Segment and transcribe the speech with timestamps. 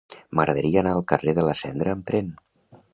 [0.37, 2.37] M'agradaria anar al carrer de la Cendra amb tren.